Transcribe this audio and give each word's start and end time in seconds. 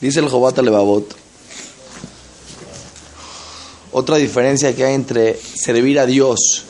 Dice 0.00 0.20
el 0.20 0.28
Jobata 0.28 0.62
Levavot. 0.62 1.14
Otra 3.92 4.16
diferencia 4.16 4.74
que 4.74 4.84
hay 4.84 4.94
entre 4.94 5.36
servir 5.36 5.98
a 5.98 6.06
Dios 6.06 6.64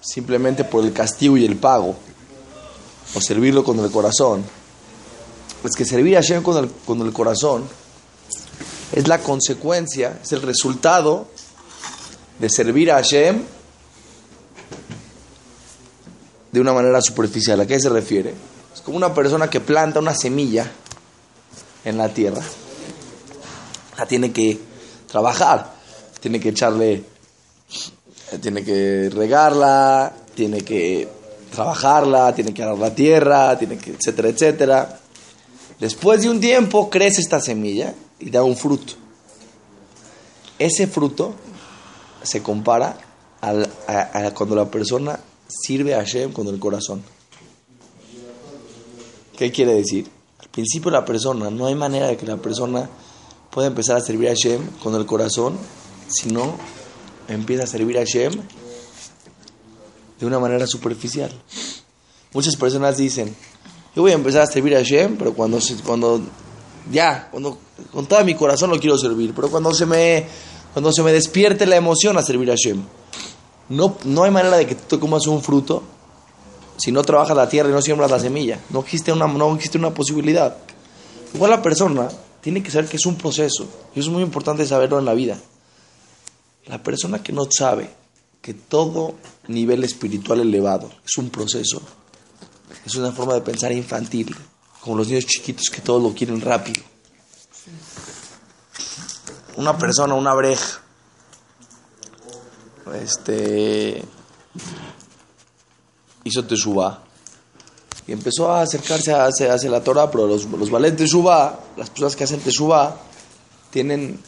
simplemente 0.00 0.64
por 0.64 0.84
el 0.84 0.92
castigo 0.92 1.36
y 1.36 1.44
el 1.44 1.56
pago, 1.56 1.94
o 3.14 3.20
servirlo 3.20 3.64
con 3.64 3.78
el 3.78 3.90
corazón, 3.90 4.44
es 5.64 5.76
que 5.76 5.84
servir 5.84 6.16
a 6.16 6.20
Hashem 6.20 6.42
con 6.42 6.56
el, 6.56 6.70
con 6.70 7.00
el 7.00 7.12
corazón 7.12 7.64
es 8.92 9.06
la 9.06 9.18
consecuencia, 9.20 10.18
es 10.22 10.32
el 10.32 10.42
resultado 10.42 11.28
de 12.38 12.48
servir 12.48 12.90
a 12.90 12.96
Hashem 12.96 13.42
de 16.50 16.60
una 16.60 16.72
manera 16.72 17.00
superficial. 17.00 17.60
¿A 17.60 17.66
qué 17.66 17.78
se 17.78 17.88
refiere? 17.88 18.49
Es 18.74 18.80
como 18.82 18.96
una 18.96 19.12
persona 19.12 19.50
que 19.50 19.60
planta 19.60 20.00
una 20.00 20.14
semilla 20.14 20.70
en 21.84 21.98
la 21.98 22.08
tierra. 22.08 22.42
La 23.98 24.06
tiene 24.06 24.32
que 24.32 24.58
trabajar, 25.10 25.74
tiene 26.20 26.40
que 26.40 26.50
echarle, 26.50 27.04
tiene 28.40 28.64
que 28.64 29.10
regarla, 29.12 30.12
tiene 30.34 30.62
que 30.62 31.08
trabajarla, 31.52 32.34
tiene 32.34 32.54
que 32.54 32.62
arar 32.62 32.78
la 32.78 32.94
tierra, 32.94 33.58
tiene 33.58 33.76
que, 33.76 33.90
etcétera, 33.90 34.28
etcétera. 34.28 35.00
Después 35.78 36.22
de 36.22 36.30
un 36.30 36.40
tiempo 36.40 36.88
crece 36.90 37.20
esta 37.20 37.40
semilla 37.40 37.94
y 38.18 38.30
da 38.30 38.42
un 38.42 38.56
fruto. 38.56 38.94
Ese 40.58 40.86
fruto 40.86 41.34
se 42.22 42.42
compara 42.42 42.98
a, 43.40 44.30
cuando 44.34 44.54
la 44.54 44.70
persona 44.70 45.18
sirve 45.48 45.94
a 45.94 45.98
Hashem 45.98 46.32
con 46.32 46.46
el 46.48 46.58
corazón. 46.58 47.02
¿Qué 49.40 49.50
quiere 49.50 49.72
decir? 49.72 50.06
Al 50.38 50.50
principio 50.50 50.90
la 50.90 51.02
persona, 51.02 51.48
no 51.48 51.64
hay 51.64 51.74
manera 51.74 52.08
de 52.08 52.18
que 52.18 52.26
la 52.26 52.36
persona 52.36 52.90
pueda 53.50 53.68
empezar 53.68 53.96
a 53.96 54.02
servir 54.02 54.28
a 54.28 54.32
Hashem 54.32 54.60
con 54.82 54.94
el 54.94 55.06
corazón, 55.06 55.56
si 56.08 56.28
no 56.28 56.56
empieza 57.26 57.64
a 57.64 57.66
servir 57.66 57.96
a 57.96 58.00
Hashem 58.00 58.34
de 60.18 60.26
una 60.26 60.38
manera 60.38 60.66
superficial. 60.66 61.32
Muchas 62.34 62.54
personas 62.56 62.98
dicen, 62.98 63.34
yo 63.96 64.02
voy 64.02 64.10
a 64.10 64.16
empezar 64.16 64.42
a 64.42 64.46
servir 64.46 64.76
a 64.76 64.80
Hashem, 64.80 65.16
pero 65.16 65.32
cuando, 65.32 65.58
cuando 65.86 66.20
ya, 66.92 67.30
cuando 67.30 67.56
con 67.92 68.04
todo 68.04 68.22
mi 68.26 68.34
corazón 68.34 68.68
lo 68.68 68.78
quiero 68.78 68.98
servir, 68.98 69.32
pero 69.34 69.50
cuando 69.50 69.72
se 69.72 69.86
me, 69.86 70.26
cuando 70.74 70.92
se 70.92 71.02
me 71.02 71.12
despierte 71.12 71.64
la 71.64 71.76
emoción 71.76 72.18
a 72.18 72.22
servir 72.22 72.50
a 72.50 72.56
Hashem, 72.56 72.82
no, 73.70 73.96
no 74.04 74.24
hay 74.24 74.32
manera 74.32 74.58
de 74.58 74.66
que 74.66 74.74
tú 74.74 75.00
comas 75.00 75.26
un 75.26 75.42
fruto 75.42 75.82
si 76.80 76.92
no 76.92 77.02
trabajas 77.02 77.36
la 77.36 77.46
tierra 77.46 77.68
y 77.68 77.72
no 77.72 77.82
siembras 77.82 78.10
la 78.10 78.18
semilla. 78.18 78.58
No 78.70 78.80
existe 78.80 79.12
una, 79.12 79.26
no 79.26 79.54
existe 79.54 79.76
una 79.76 79.92
posibilidad. 79.92 80.56
Igual 81.34 81.50
la 81.50 81.60
persona 81.60 82.08
tiene 82.40 82.62
que 82.62 82.70
saber 82.70 82.88
que 82.88 82.96
es 82.96 83.04
un 83.04 83.16
proceso. 83.16 83.68
Y 83.94 84.00
es 84.00 84.08
muy 84.08 84.22
importante 84.22 84.66
saberlo 84.66 84.98
en 84.98 85.04
la 85.04 85.12
vida. 85.12 85.38
La 86.66 86.82
persona 86.82 87.22
que 87.22 87.32
no 87.32 87.46
sabe 87.50 87.90
que 88.40 88.54
todo 88.54 89.14
nivel 89.48 89.84
espiritual 89.84 90.40
elevado 90.40 90.90
es 91.04 91.18
un 91.18 91.28
proceso, 91.28 91.82
es 92.86 92.94
una 92.94 93.12
forma 93.12 93.34
de 93.34 93.42
pensar 93.42 93.72
infantil, 93.72 94.34
como 94.80 94.96
los 94.96 95.08
niños 95.08 95.26
chiquitos 95.26 95.68
que 95.70 95.82
todo 95.82 95.98
lo 95.98 96.14
quieren 96.14 96.40
rápido. 96.40 96.82
Una 99.56 99.76
persona, 99.76 100.14
una 100.14 100.32
breja, 100.32 100.80
este 102.94 104.02
hizo 106.24 106.44
Teshuvah 106.44 107.10
y 108.06 108.12
empezó 108.12 108.50
a 108.50 108.62
acercarse 108.62 109.12
hacia, 109.12 109.70
la 109.70 109.82
Torah, 109.84 110.10
pero 110.10 110.26
los, 110.26 110.44
los 110.46 110.70
valentes 110.70 111.06
Teshuvah, 111.06 111.60
las 111.76 111.90
personas 111.90 112.16
que 112.16 112.24
hacen 112.24 112.40
Teshuvah, 112.40 112.96
tienen, 113.70 114.20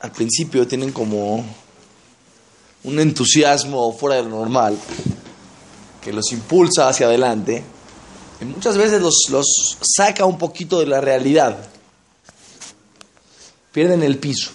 al 0.00 0.12
principio 0.12 0.66
tienen 0.66 0.92
como 0.92 1.44
un 2.84 3.00
entusiasmo 3.00 3.92
fuera 3.92 4.16
de 4.16 4.24
lo 4.24 4.30
normal, 4.30 4.76
que 6.02 6.12
los 6.12 6.30
impulsa 6.32 6.88
hacia 6.88 7.06
adelante, 7.06 7.64
y 8.40 8.44
muchas 8.44 8.76
veces 8.76 9.00
los, 9.00 9.26
los 9.30 9.78
saca 9.80 10.26
un 10.26 10.36
poquito 10.36 10.80
de 10.80 10.86
la 10.86 11.00
realidad, 11.00 11.56
pierden 13.72 14.02
el 14.02 14.18
piso. 14.18 14.50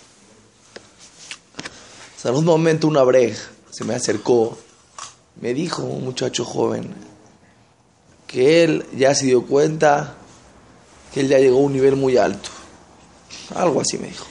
en 2.23 2.35
un 2.35 2.45
momento 2.45 2.87
una 2.87 3.01
breja 3.03 3.41
se 3.71 3.85
me 3.85 3.95
acercó 3.95 4.57
me 5.41 5.53
dijo 5.53 5.83
un 5.83 6.03
muchacho 6.03 6.45
joven 6.45 6.93
que 8.25 8.63
él 8.63 8.85
ya 8.95 9.15
se 9.15 9.25
dio 9.25 9.45
cuenta 9.45 10.15
que 11.13 11.21
él 11.21 11.29
ya 11.29 11.39
llegó 11.39 11.57
a 11.57 11.61
un 11.61 11.73
nivel 11.73 11.95
muy 11.95 12.17
alto. 12.17 12.49
Algo 13.55 13.81
así 13.81 13.97
me 13.97 14.07
dijo. 14.07 14.25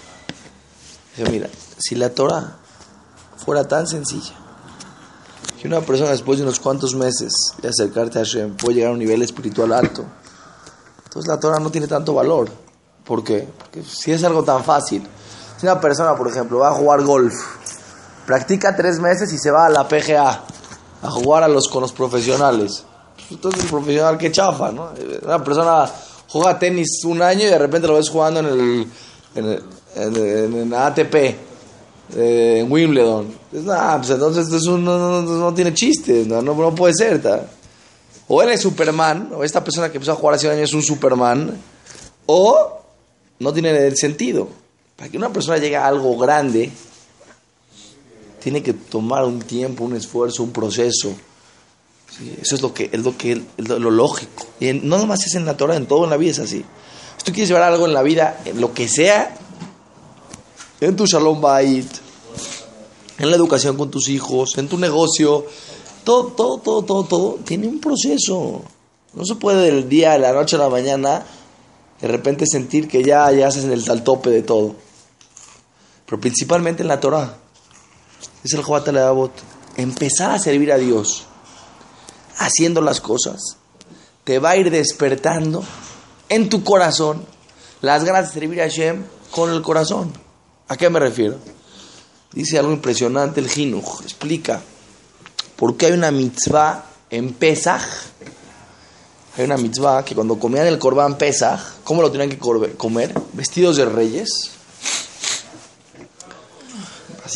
Dije, 1.17 1.31
mira, 1.31 1.49
si 1.79 1.95
la 1.95 2.11
Torah 2.11 2.59
fuera 3.37 3.67
tan 3.67 3.87
sencilla, 3.87 4.35
que 5.61 5.67
una 5.67 5.81
persona 5.81 6.11
después 6.11 6.39
de 6.39 6.45
unos 6.45 6.61
cuantos 6.61 6.95
meses 6.95 7.33
de 7.63 7.69
acercarte 7.69 8.19
a 8.19 8.23
Hashem 8.23 8.57
puede 8.57 8.75
llegar 8.75 8.91
a 8.91 8.93
un 8.93 8.99
nivel 8.99 9.23
espiritual 9.23 9.73
alto, 9.73 10.05
entonces 11.05 11.29
la 11.29 11.41
Torah 11.41 11.59
no 11.59 11.71
tiene 11.71 11.87
tanto 11.87 12.13
valor. 12.13 12.51
¿Por 13.05 13.25
qué? 13.25 13.49
Porque 13.59 13.83
si 13.83 14.13
es 14.13 14.23
algo 14.25 14.45
tan 14.45 14.65
fácil, 14.65 15.07
si 15.59 15.65
una 15.65 15.81
persona, 15.81 16.15
por 16.17 16.29
ejemplo, 16.29 16.59
va 16.59 16.69
a 16.69 16.75
jugar 16.75 17.03
golf, 17.03 17.35
practica 18.27 18.77
tres 18.77 18.99
meses 18.99 19.33
y 19.33 19.39
se 19.39 19.51
va 19.51 19.67
a 19.67 19.71
la 19.71 19.89
PGA, 19.89 20.45
a 21.03 21.11
jugar 21.11 21.43
a 21.43 21.49
los, 21.49 21.69
con 21.69 21.83
los 21.83 21.93
profesionales. 21.93 22.85
Entonces 23.31 23.65
el 23.65 23.71
profesional 23.71 24.19
que 24.19 24.31
chafa, 24.31 24.73
¿no? 24.73 24.91
Una 25.23 25.43
persona 25.43 25.91
juega 26.29 26.59
tenis 26.59 27.05
un 27.05 27.23
año 27.23 27.43
y 27.43 27.51
de 27.51 27.59
repente 27.59 27.89
lo 27.89 27.95
ves 27.95 28.09
jugando 28.09 28.41
en 28.41 28.47
el, 28.47 28.87
en 29.35 30.57
el, 30.57 30.75
ATP, 30.75 31.15
eh, 31.15 32.59
en 32.61 32.71
Wimbledon. 32.71 33.27
pues 33.51 34.11
entonces 34.11 34.53
eso 34.53 34.79
no, 34.79 35.23
no, 35.23 35.55
tiene 35.55 35.75
chiste, 35.75 36.25
no, 36.27 36.43
no, 36.43 36.75
puede 36.75 36.95
ser. 36.95 37.21
O 38.29 38.43
él 38.43 38.51
es 38.51 38.61
Superman, 38.61 39.31
o 39.35 39.45
esta 39.45 39.63
persona 39.63 39.91
que 39.91 39.99
empezó 39.99 40.13
a 40.13 40.17
jugar 40.17 40.35
hace 40.35 40.47
un 40.47 40.55
año 40.55 40.63
es 40.63 40.75
un 40.75 40.83
Superman, 40.83 41.57
o 42.27 42.81
no 43.39 43.53
tiene 43.53 43.87
el 43.87 43.97
sentido. 43.97 44.49
Para 44.97 45.11
que 45.11 45.19
una 45.19 45.31
persona 45.31 45.59
llegue 45.59 45.77
a 45.77 45.87
algo 45.87 46.17
grande, 46.17 46.73
tiene 48.47 48.63
que 48.63 48.75
tomar 48.75 49.25
un 49.25 49.41
tiempo, 49.41 49.83
un 49.83 49.97
esfuerzo, 49.97 50.45
un 50.45 50.53
proceso. 50.53 51.13
Eso 52.41 52.55
es 52.55 52.63
lo 52.63 52.73
que 52.73 52.91
es 52.93 53.01
lo 53.03 53.17
que 53.19 53.43
lo, 53.57 53.91
lógico. 53.91 54.47
Y 54.61 54.73
no 54.73 54.99
nomás 54.99 55.27
es 55.27 55.35
en 55.35 55.45
la 55.45 55.57
Torah, 55.57 55.75
en 55.75 55.87
todo 55.87 56.05
en 56.05 56.11
la 56.11 56.17
vida 56.17 56.31
es 56.31 56.39
así. 56.39 56.65
Si 57.17 57.25
tú 57.25 57.33
quieres 57.33 57.49
llevar 57.49 57.65
algo 57.65 57.87
en 57.87 57.93
la 57.93 58.05
vida, 58.05 58.41
en 58.45 58.61
lo 58.61 58.73
que 58.73 58.87
sea, 58.87 59.37
en 60.81 60.95
tu 60.95 61.07
shalom 61.07 61.41
bait, 61.41 61.89
en 63.19 63.31
la 63.31 63.35
educación 63.35 63.77
con 63.77 63.91
tus 63.91 64.09
hijos, 64.11 64.57
en 64.59 64.69
tu 64.69 64.79
negocio, 64.79 65.45
todo, 66.05 66.29
todo, 66.29 66.59
todo, 66.59 66.85
todo, 66.85 67.03
todo, 67.03 67.39
tiene 67.45 67.67
un 67.67 67.81
proceso. 67.81 68.63
No 69.13 69.25
se 69.25 69.35
puede 69.35 69.73
del 69.73 69.89
día, 69.89 70.13
de 70.13 70.21
la 70.21 70.33
noche 70.33 70.55
a 70.55 70.61
la 70.61 70.69
mañana, 70.69 71.27
de 72.01 72.07
repente 72.07 72.47
sentir 72.47 72.87
que 72.87 73.03
ya, 73.03 73.29
ya 73.33 73.49
haces 73.49 73.65
el 73.65 73.85
tal 73.85 74.05
tope 74.05 74.31
de 74.31 74.43
todo. 74.43 74.77
Pero 76.05 76.21
principalmente 76.21 76.83
en 76.83 76.89
la 76.89 77.01
Torah 77.01 77.39
es 78.47 78.55
el 78.55 78.63
Jobat 78.63 78.89
empezar 79.77 80.31
a 80.31 80.39
servir 80.39 80.73
a 80.73 80.79
Dios 80.79 81.25
haciendo 82.39 82.81
las 82.81 83.01
cosas, 83.01 83.57
te 84.25 84.39
va 84.39 84.51
a 84.51 84.57
ir 84.57 84.71
despertando 84.71 85.65
en 86.29 86.49
tu 86.49 86.65
corazón 86.65 87.25
las 87.81 88.05
ganas 88.05 88.29
de 88.29 88.41
servir 88.41 88.61
a 88.61 88.65
Hashem 88.65 89.05
con 89.31 89.51
el 89.51 89.63
corazón. 89.63 90.13
¿A 90.69 90.77
qué 90.77 90.91
me 90.91 90.99
refiero? 90.99 91.37
Dice 92.33 92.59
algo 92.59 92.73
impresionante 92.73 93.41
el 93.41 93.49
Jinuj, 93.49 94.03
explica 94.03 94.61
por 95.57 95.77
qué 95.77 95.87
hay 95.87 95.93
una 95.93 96.11
mitzvah 96.11 96.85
en 97.11 97.33
Pesach. 97.35 97.83
Hay 99.37 99.45
una 99.45 99.57
mitzvah 99.57 100.05
que 100.05 100.15
cuando 100.15 100.39
comían 100.39 100.67
el 100.67 100.79
corbán 100.79 101.19
Pesach, 101.19 101.61
¿cómo 101.85 102.03
lo 102.03 102.11
tenían 102.11 102.31
que 102.31 102.39
comer? 102.39 103.15
Vestidos 103.33 103.77
de 103.77 103.85
reyes 103.85 104.56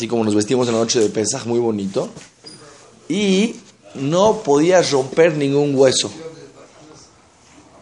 así 0.01 0.07
como 0.07 0.23
nos 0.23 0.33
vestimos 0.33 0.67
en 0.67 0.73
la 0.73 0.79
noche 0.79 0.99
de 0.99 1.09
Pesaj, 1.09 1.45
muy 1.45 1.59
bonito, 1.59 2.09
y 3.07 3.57
no 3.93 4.41
podías 4.41 4.89
romper 4.89 5.37
ningún 5.37 5.75
hueso. 5.75 6.09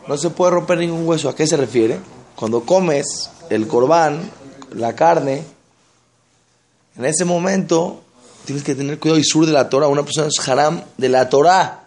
No 0.06 0.18
se 0.18 0.30
puede 0.30 0.52
romper 0.52 0.80
ningún 0.80 1.08
hueso. 1.08 1.30
¿A 1.30 1.36
qué 1.36 1.48
se 1.48 1.56
refiere? 1.56 1.98
Cuando 2.36 2.66
comes 2.66 3.30
el 3.50 3.70
corbán, 3.70 4.30
la 4.74 4.98
carne, 4.98 5.46
en 6.98 7.06
ese 7.06 7.24
momento 7.24 8.02
tienes 8.44 8.66
que 8.66 8.76
tener 8.76 9.00
cuidado 9.00 9.18
y 9.18 9.24
sur 9.24 9.46
de 9.46 9.54
la 9.54 9.70
Torah. 9.70 9.88
Una 9.88 10.04
persona 10.04 10.28
es 10.28 10.46
haram 10.46 10.84
de 10.98 11.08
la 11.08 11.30
Torah 11.30 11.86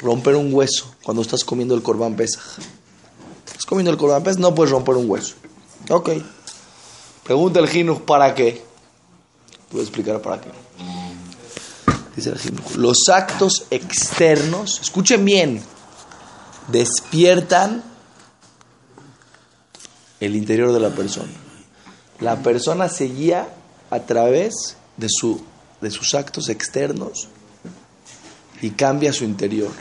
romper 0.00 0.36
un 0.36 0.52
hueso 0.52 0.84
cuando 1.02 1.22
estás 1.22 1.44
comiendo 1.44 1.74
el 1.74 1.82
corbán 1.82 2.14
Pesaj. 2.14 2.58
Estás 3.46 3.64
comiendo 3.64 3.90
el 3.90 3.96
corbán 3.96 4.22
Pesaj, 4.22 4.38
no 4.38 4.54
puedes 4.54 4.70
romper 4.70 4.96
un 4.96 5.08
hueso. 5.08 5.36
Ok. 5.88 6.10
Pregunta 7.24 7.58
el 7.58 7.68
Jinuj, 7.68 8.02
¿para 8.02 8.34
qué? 8.34 8.70
Voy 9.72 9.80
explicar 9.80 10.20
para 10.20 10.40
qué. 10.40 10.50
Dice 12.14 12.34
los 12.76 13.08
actos 13.08 13.64
externos, 13.70 14.80
escuchen 14.82 15.24
bien, 15.24 15.62
despiertan 16.68 17.82
el 20.20 20.36
interior 20.36 20.72
de 20.72 20.80
la 20.80 20.90
persona. 20.90 21.32
La 22.20 22.42
persona 22.42 22.88
se 22.88 23.04
guía 23.06 23.48
a 23.90 24.00
través 24.00 24.76
de, 24.98 25.08
su, 25.08 25.42
de 25.80 25.90
sus 25.90 26.14
actos 26.14 26.50
externos 26.50 27.28
y 28.60 28.70
cambia 28.70 29.12
su 29.12 29.24
interior. 29.24 29.72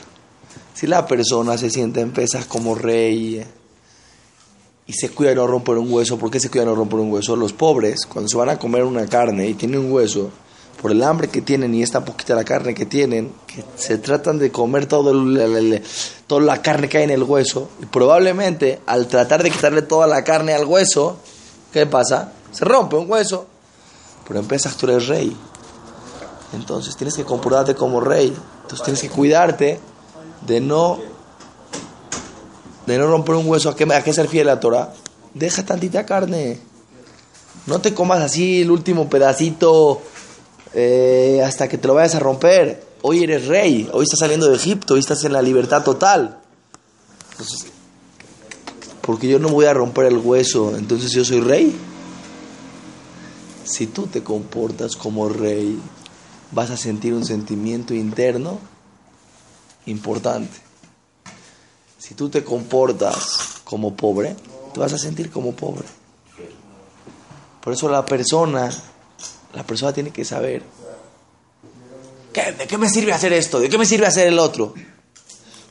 Si 0.74 0.88
la 0.88 1.06
persona 1.06 1.58
se 1.58 1.70
siente 1.70 2.00
en 2.00 2.12
pesas 2.12 2.46
como 2.46 2.76
rey 2.76 3.46
y 4.88 4.94
se 4.94 5.10
cuida 5.10 5.30
de 5.30 5.36
no 5.36 5.48
romper 5.48 5.78
un 5.78 5.92
hueso, 5.92 6.18
¿por 6.18 6.30
qué 6.31 6.39
se 6.39 6.50
cuida 6.50 6.63
de 6.63 6.69
no 6.72 6.75
romper 6.75 7.00
un 7.00 7.12
hueso? 7.12 7.36
Los 7.36 7.54
pobres, 7.54 8.06
cuando 8.06 8.28
se 8.28 8.38
van 8.38 8.50
a 8.50 8.60
comer 8.60 8.83
una 8.83 9.07
carne 9.07 9.48
y 9.48 9.54
tienen 9.54 9.80
un 9.80 9.92
hueso, 9.92 10.30
por 10.81 10.92
el 10.92 11.04
hambre 11.04 11.28
que 11.28 11.42
tienen 11.42 11.75
y 11.75 11.83
esta 11.83 12.04
poquita 12.04 12.33
la 12.33 12.44
carne 12.44 12.74
que 12.74 12.88
tienen, 12.88 13.31
se 13.75 14.00
tratan 14.00 14.39
de 14.39 14.51
comer 14.51 14.88
todo 14.88 15.13
toda 16.25 16.42
la 16.42 16.62
carne 16.62 16.89
que 16.89 16.98
hay 16.98 17.04
en 17.04 17.12
el 17.12 17.24
hueso, 17.24 17.69
y 17.81 17.86
probablemente 17.86 18.81
al 18.88 19.07
tratar 19.07 19.44
de 19.44 19.51
quitarle 19.51 19.83
toda 19.83 20.07
la 20.07 20.24
carne 20.24 20.54
al 20.54 20.66
hueso, 20.66 21.18
¿qué 21.72 21.86
pasa? 21.86 22.34
Se 22.51 22.66
rompe 22.66 22.95
un 22.95 23.10
hueso. 23.10 23.48
Pero 24.27 24.39
empiezas 24.39 24.77
tú 24.77 24.88
eres 24.88 25.07
rey. 25.07 25.36
Entonces 26.54 26.95
tienes 26.95 27.16
que 27.16 27.24
comportarte 27.24 27.75
como 27.75 28.00
rey. 28.00 28.36
Entonces 28.62 28.84
tienes 28.84 29.01
que 29.01 29.10
cuidarte 29.10 29.80
de 30.48 30.62
no 30.62 31.00
de 32.86 32.98
no 32.98 33.07
romper 33.07 33.36
un 33.36 33.48
hueso. 33.48 33.69
¿A 33.69 33.75
qué, 33.75 33.83
a 33.94 34.04
qué 34.04 34.13
se 34.13 34.24
refiere 34.24 34.45
la 34.45 34.60
Torah? 34.60 34.94
Deja 35.33 35.66
tantita 35.66 36.06
carne. 36.06 36.60
No 37.68 37.80
te 37.80 37.94
comas 37.94 38.22
así 38.22 38.62
el 38.62 38.72
último 38.72 39.10
pedacito 39.10 40.01
eh, 40.74 41.42
hasta 41.45 41.68
que 41.68 41.78
te 41.78 41.88
lo 41.88 41.94
vayas 41.94 42.16
a 42.16 42.19
romper. 42.19 42.83
Hoy 43.04 43.24
eres 43.24 43.48
rey, 43.48 43.89
hoy 43.94 44.04
estás 44.04 44.19
saliendo 44.19 44.48
de 44.48 44.56
Egipto, 44.56 44.94
hoy 44.94 45.00
estás 45.00 45.24
en 45.24 45.33
la 45.33 45.42
libertad 45.42 45.83
total. 45.83 46.39
Entonces, 47.31 47.68
porque 49.01 49.27
yo 49.27 49.39
no 49.39 49.50
voy 49.50 49.66
a 49.66 49.74
romper 49.74 50.06
el 50.06 50.18
hueso, 50.18 50.75
entonces 50.77 51.12
yo 51.12 51.25
soy 51.25 51.42
rey. 51.42 51.75
Si 53.63 53.88
tú 53.88 54.07
te 54.07 54.24
comportas 54.24 54.95
como 54.95 55.30
rey, 55.30 55.80
vas 56.51 56.69
a 56.69 56.77
sentir 56.77 57.13
un 57.13 57.25
sentimiento 57.25 57.94
interno 57.94 58.60
importante. 59.86 60.71
Si 62.01 62.15
tú 62.15 62.30
te 62.30 62.44
comportas 62.44 63.62
como 63.63 63.95
pobre, 63.95 64.36
te 64.74 64.80
vas 64.80 64.92
a 64.92 64.98
sentir 64.98 65.30
como 65.30 65.51
pobre. 65.51 65.86
Por 67.62 67.74
eso 67.74 67.88
la 67.88 68.03
persona 68.03 68.71
la 69.53 69.63
persona 69.63 69.94
tiene 69.94 70.12
que 70.12 70.24
saber, 70.24 70.63
¿de 72.33 72.68
qué 72.68 72.77
me 72.77 72.89
sirve 72.89 73.13
hacer 73.13 73.33
esto? 73.33 73.59
¿De 73.59 73.69
qué 73.69 73.77
me 73.77 73.86
sirve 73.86 74.06
hacer 74.06 74.27
el 74.27 74.39
otro? 74.39 74.74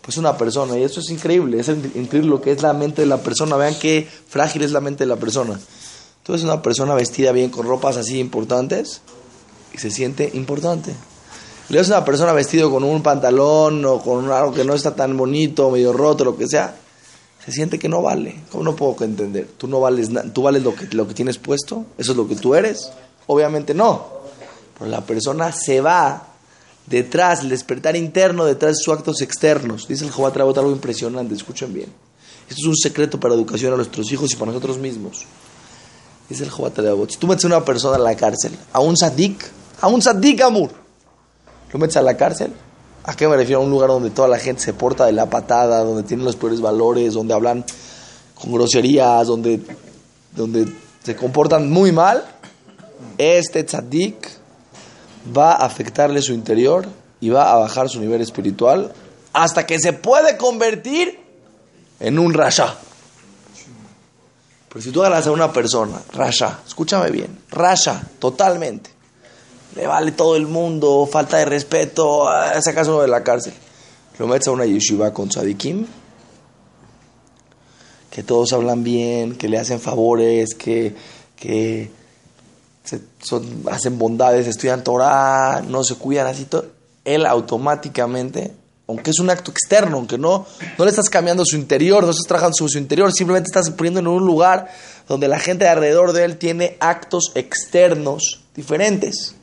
Pues 0.03 0.17
una 0.17 0.37
persona, 0.37 0.79
y 0.79 0.83
eso 0.83 1.01
es 1.01 1.11
increíble, 1.11 1.61
es 1.61 1.69
increíble 1.69 2.29
lo 2.29 2.41
que 2.41 2.53
es 2.53 2.63
la 2.63 2.73
mente 2.73 3.03
de 3.03 3.07
la 3.07 3.19
persona, 3.19 3.57
vean 3.57 3.75
qué 3.79 4.07
frágil 4.29 4.63
es 4.63 4.73
la 4.73 4.81
mente 4.81 5.05
de 5.05 5.09
la 5.09 5.17
persona. 5.17 5.59
Tú 6.23 6.33
eres 6.33 6.45
una 6.45 6.63
persona 6.63 6.95
vestida 6.95 7.33
bien 7.33 7.51
con 7.51 7.67
ropas 7.67 7.97
así 7.97 8.19
importantes 8.19 9.01
y 9.73 9.79
se 9.79 9.91
siente 9.91 10.31
importante. 10.35 10.95
Le 11.71 11.79
ves 11.79 11.87
una 11.87 12.05
persona 12.05 12.33
vestido 12.33 12.69
con 12.69 12.83
un 12.83 13.01
pantalón 13.01 13.85
o 13.85 14.01
con 14.01 14.31
algo 14.31 14.53
que 14.53 14.65
no 14.65 14.75
está 14.75 14.95
tan 14.95 15.17
bonito, 15.17 15.71
medio 15.71 15.93
roto, 15.93 16.25
lo 16.25 16.37
que 16.37 16.49
sea, 16.49 16.75
se 17.45 17.53
siente 17.53 17.79
que 17.79 17.89
no 17.89 18.03
vale. 18.03 18.43
¿Cómo 18.51 18.65
no 18.65 18.75
puedo 18.75 19.05
entender? 19.05 19.47
Tú 19.57 19.69
no 19.69 19.81
vales, 19.81 20.11
tú 20.33 20.43
vales 20.43 20.65
lo 20.65 20.75
que, 20.75 20.87
lo 20.91 21.07
que 21.07 21.15
tienes 21.15 21.39
puesto, 21.39 21.87
eso 21.97 22.11
es 22.11 22.17
lo 22.17 22.27
que 22.27 22.35
tú 22.35 22.57
eres. 22.57 22.91
Obviamente 23.29 23.73
no. 23.73 24.05
Pero 24.77 24.91
la 24.91 25.03
persona 25.03 25.53
se 25.53 25.81
va 25.81 26.27
detrás, 26.87 27.43
el 27.43 27.51
despertar 27.51 27.95
interno, 27.95 28.45
detrás 28.47 28.73
de 28.73 28.83
sus 28.83 28.93
actos 28.93 29.23
externos. 29.23 29.87
Dice 29.87 30.05
el 30.05 30.11
Jehová 30.11 30.33
Trabot 30.33 30.59
algo 30.59 30.73
impresionante, 30.73 31.35
escuchen 31.35 31.73
bien. 31.73 31.93
Esto 32.49 32.63
es 32.63 32.67
un 32.67 32.77
secreto 32.77 33.21
para 33.21 33.35
educación 33.35 33.73
a 33.75 33.77
nuestros 33.77 34.11
hijos 34.11 34.33
y 34.33 34.35
para 34.35 34.51
nosotros 34.51 34.77
mismos. 34.77 35.25
Dice 36.29 36.43
el 36.43 36.51
Jehová 36.51 36.71
Trabot. 36.71 37.09
Si 37.09 37.17
tú 37.17 37.29
metes 37.29 37.45
a 37.45 37.47
una 37.47 37.65
persona 37.65 37.97
en 37.97 38.03
la 38.03 38.17
cárcel, 38.17 38.59
a 38.73 38.81
un 38.81 38.97
sadik, 38.97 39.41
a 39.81 39.87
un 39.87 40.03
sadik 40.03 40.41
amur, 40.41 40.80
lo 41.73 41.79
metes 41.79 41.97
a 41.97 42.03
la 42.03 42.17
cárcel, 42.17 42.53
¿a 43.05 43.15
qué 43.15 43.29
me 43.29 43.37
refiero? 43.37 43.61
A 43.61 43.65
un 43.65 43.71
lugar 43.71 43.89
donde 43.89 44.11
toda 44.11 44.29
la 44.29 44.39
gente 44.39 44.63
se 44.63 44.73
porta 44.73 45.07
de 45.07 45.13
la 45.13 45.31
patada, 45.31 45.85
donde 45.85 46.03
tienen 46.03 46.25
los 46.25 46.37
peores 46.37 46.61
valores, 46.61 47.15
donde 47.15 47.35
hablan 47.35 47.65
con 48.35 48.53
groserías, 48.53 49.27
donde, 49.27 49.61
donde 50.35 50.67
se 51.03 51.17
comportan 51.17 51.71
muy 51.71 51.93
mal 51.93 52.25
este 53.19 53.65
tzaddik 53.65 54.29
va 55.37 55.53
a 55.53 55.67
afectarle 55.67 56.23
su 56.23 56.33
interior 56.33 56.87
y 57.21 57.29
va 57.29 57.53
a 57.53 57.57
bajar 57.57 57.89
su 57.89 58.01
nivel 58.01 58.23
espiritual 58.23 58.93
hasta 59.33 59.67
que 59.67 59.79
se 59.79 59.93
puede 59.93 60.37
convertir 60.37 61.21
en 62.01 62.19
un 62.19 62.33
rasha. 62.33 62.77
Pero 64.69 64.81
si 64.81 64.91
tú 64.91 65.03
agarras 65.03 65.27
a 65.27 65.33
una 65.33 65.53
persona, 65.53 66.01
rasha, 66.13 66.61
escúchame 66.67 67.11
bien, 67.11 67.41
rasha, 67.51 68.03
totalmente, 68.19 68.91
le 69.77 69.87
vale 69.87 70.13
todo 70.13 70.37
el 70.37 70.47
mundo, 70.47 71.09
falta 71.11 71.39
de 71.39 71.45
respeto, 71.45 72.27
sacas 72.61 72.89
uno 72.89 73.03
de 73.03 73.09
la 73.09 73.23
cárcel, 73.23 73.53
lo 74.19 74.27
metes 74.27 74.49
a 74.49 74.51
una 74.53 74.67
yeshiva 74.67 75.13
con 75.13 75.29
tzadikim, 75.29 75.87
que 78.11 78.23
todos 78.23 78.53
hablan 78.53 78.83
bien, 78.83 79.37
que 79.37 79.49
le 79.49 79.59
hacen 79.59 79.81
favores, 79.81 80.55
que, 80.55 80.95
que 81.37 81.91
son, 83.23 83.65
hacen 83.71 83.99
bondades, 83.99 84.47
estudian 84.47 84.83
Torah, 84.83 85.63
no 85.67 85.85
se 85.85 85.95
cuidan 85.95 86.27
así, 86.27 86.45
todo, 86.45 86.67
él 87.05 87.25
automáticamente, 87.25 88.53
aunque 88.89 89.11
es 89.11 89.21
un 89.21 89.31
acto 89.31 89.53
externo, 89.53 89.99
aunque 89.99 90.19
no, 90.19 90.47
no 90.77 90.85
le 90.85 90.91
estás 90.91 91.09
cambiando 91.09 91.45
su 91.45 91.57
interior, 91.57 92.05
no 92.05 92.11
estás 92.11 92.27
trabajando 92.27 92.57
sobre 92.57 92.73
su 92.73 92.79
interior, 92.79 93.13
simplemente 93.13 93.49
estás 93.49 93.71
poniendo 93.71 94.01
en 94.01 94.09
un 94.09 94.27
lugar 94.27 94.69
donde 95.09 95.29
la 95.29 95.39
gente 95.39 95.69
alrededor 95.69 96.13
de 96.13 96.25
él 96.25 96.37
tiene 96.37 96.77
actos 96.81 97.31
externos 97.37 98.43
diferentes. 98.55 99.37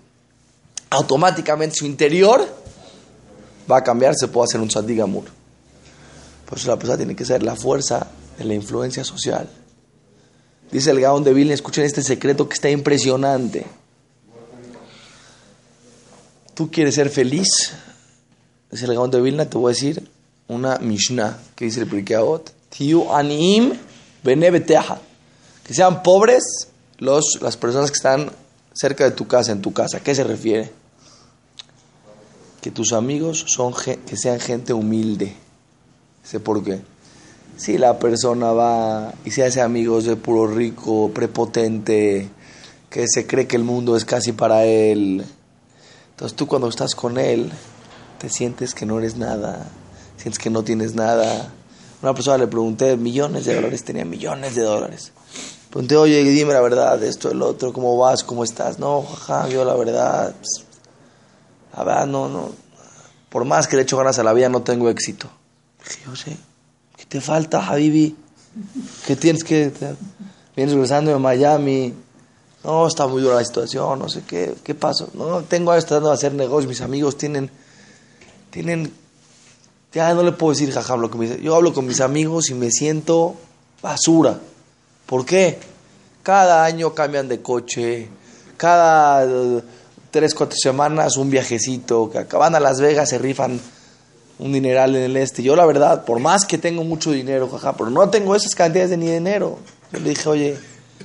Automáticamente 0.89 1.75
su 1.75 1.85
interior 1.85 2.47
va 3.69 3.77
a 3.77 3.83
cambiar, 3.83 4.15
se 4.15 4.27
puede 4.27 4.45
hacer 4.45 4.61
un 4.61 4.71
sandigamur. 4.71 5.25
Por 6.47 6.57
eso 6.57 6.69
la 6.69 6.77
persona 6.77 6.97
tiene 6.97 7.15
que 7.15 7.25
ser 7.25 7.43
la 7.43 7.55
fuerza 7.55 8.07
de 8.37 8.45
la 8.45 8.53
influencia 8.53 9.03
social. 9.03 9.49
Dice 10.71 10.91
el 10.91 11.01
Gaón 11.01 11.23
de 11.23 11.33
Vilna, 11.33 11.53
escuchen 11.53 11.85
este 11.85 12.01
secreto 12.01 12.47
que 12.47 12.53
está 12.53 12.69
impresionante. 12.69 13.65
Tú 16.53 16.71
quieres 16.71 16.95
ser 16.95 17.09
feliz, 17.09 17.47
dice 18.71 18.85
el 18.85 18.93
Gaón 18.93 19.11
de 19.11 19.21
Vilna, 19.21 19.49
te 19.49 19.57
voy 19.57 19.71
a 19.71 19.73
decir 19.73 20.09
una 20.47 20.77
Mishnah 20.77 21.37
que 21.55 21.65
dice 21.65 21.81
el 21.81 21.87
Prikeaot. 21.87 22.51
Tiu 22.69 23.13
anim 23.13 23.73
Que 24.23 25.73
sean 25.73 26.03
pobres 26.03 26.43
los, 26.97 27.39
las 27.41 27.57
personas 27.57 27.91
que 27.91 27.95
están 27.95 28.31
cerca 28.79 29.03
de 29.03 29.11
tu 29.11 29.27
casa, 29.27 29.51
en 29.51 29.61
tu 29.61 29.73
casa. 29.73 29.99
¿Qué 29.99 30.13
se 30.13 30.23
refiere? 30.23 30.71
Que 32.61 32.71
tus 32.71 32.93
amigos 32.93 33.45
son, 33.47 33.73
que 33.73 34.17
sean 34.17 34.39
gente 34.39 34.73
humilde. 34.73 35.35
Sé 36.23 36.39
por 36.39 36.63
qué 36.63 36.81
si 37.57 37.79
la 37.79 37.97
persona 37.97 38.51
va 38.51 39.13
y 39.25 39.31
se 39.31 39.43
hace 39.43 39.61
amigos 39.61 40.05
de 40.05 40.15
puro 40.15 40.47
rico, 40.47 41.09
prepotente, 41.13 42.29
que 42.89 43.05
se 43.07 43.25
cree 43.25 43.47
que 43.47 43.55
el 43.55 43.63
mundo 43.63 43.97
es 43.97 44.05
casi 44.05 44.31
para 44.31 44.63
él, 44.63 45.25
entonces 46.11 46.35
tú 46.35 46.47
cuando 46.47 46.69
estás 46.69 46.95
con 46.95 47.17
él, 47.17 47.51
te 48.19 48.29
sientes 48.29 48.73
que 48.73 48.85
no 48.85 48.99
eres 48.99 49.17
nada, 49.17 49.67
sientes 50.17 50.39
que 50.39 50.49
no 50.49 50.63
tienes 50.63 50.95
nada. 50.95 51.51
Una 52.01 52.13
persona 52.13 52.37
le 52.37 52.47
pregunté 52.47 52.95
millones 52.95 53.45
de 53.45 53.55
dólares, 53.55 53.83
tenía 53.83 54.05
millones 54.05 54.55
de 54.55 54.61
dólares. 54.61 55.11
Pregunté, 55.77 55.95
oye, 55.95 56.23
dime 56.23 56.53
la 56.53 56.61
verdad, 56.61 57.03
esto, 57.03 57.29
el 57.29 57.39
otro, 57.39 57.71
¿cómo 57.71 57.95
vas? 57.99 58.23
¿Cómo 58.23 58.43
estás? 58.43 58.79
No, 58.79 59.03
jaja, 59.03 59.47
yo 59.47 59.63
la 59.63 59.75
verdad, 59.75 60.33
pues, 60.35 60.65
la 61.71 61.83
verdad, 61.83 62.07
no, 62.07 62.27
no. 62.27 62.49
Por 63.29 63.45
más 63.45 63.67
que 63.67 63.75
le 63.75 63.83
echo 63.83 63.95
ganas 63.95 64.17
a 64.17 64.23
la 64.23 64.33
vida, 64.33 64.49
no 64.49 64.63
tengo 64.63 64.89
éxito. 64.89 65.29
Dije, 65.83 66.01
yo 66.03 66.15
sé. 66.15 66.35
¿Qué 66.95 67.05
te 67.05 67.21
falta, 67.21 67.63
Habibi? 67.63 68.15
¿Qué 69.05 69.15
tienes 69.15 69.43
que...? 69.43 69.71
Vienes 70.55 70.73
regresando 70.73 71.11
de 71.11 71.19
Miami. 71.19 71.93
No, 72.63 72.87
está 72.87 73.05
muy 73.05 73.21
dura 73.21 73.35
la 73.35 73.45
situación, 73.45 73.99
no 73.99 74.09
sé 74.09 74.23
qué. 74.25 74.55
¿Qué 74.63 74.73
pasa? 74.73 75.05
No, 75.13 75.43
tengo 75.43 75.73
años 75.73 75.85
tratando 75.85 76.09
de 76.09 76.15
hacer 76.15 76.33
negocios. 76.33 76.69
Mis 76.69 76.81
amigos 76.81 77.19
tienen... 77.19 77.51
Tienen... 78.49 78.91
Ya 79.93 80.11
no 80.15 80.23
le 80.23 80.31
puedo 80.31 80.53
decir, 80.53 80.71
jaja, 80.71 80.97
lo 80.97 81.11
que 81.11 81.19
me 81.19 81.39
Yo 81.39 81.55
hablo 81.55 81.71
con 81.71 81.85
mis 81.85 82.01
amigos 82.01 82.49
y 82.49 82.55
me 82.55 82.71
siento 82.71 83.35
basura. 83.83 84.39
¿Por 85.07 85.25
qué? 85.25 85.57
Cada 86.21 86.63
año 86.63 86.93
cambian 86.93 87.27
de 87.27 87.41
coche. 87.41 88.09
Cada 88.57 89.23
eh, 89.23 89.63
tres, 90.11 90.35
cuatro 90.35 90.57
semanas 90.61 91.17
un 91.17 91.31
viajecito. 91.31 92.11
Que 92.11 92.19
acaban 92.19 92.53
a 92.53 92.59
Las 92.59 92.79
Vegas, 92.79 93.09
se 93.09 93.17
rifan 93.17 93.59
un 94.39 94.53
dineral 94.53 94.95
en 94.95 95.03
el 95.03 95.17
este. 95.17 95.41
Yo 95.41 95.55
la 95.55 95.65
verdad, 95.65 96.05
por 96.05 96.19
más 96.19 96.45
que 96.45 96.57
tengo 96.57 96.83
mucho 96.83 97.11
dinero, 97.11 97.49
jaja, 97.49 97.73
pero 97.75 97.89
no 97.89 98.09
tengo 98.09 98.35
esas 98.35 98.53
cantidades 98.53 98.91
de 98.91 98.97
ni 98.97 99.09
dinero. 99.09 99.57
Yo 99.91 99.99
le 99.99 100.09
dije, 100.09 100.29
oye, 100.29 100.57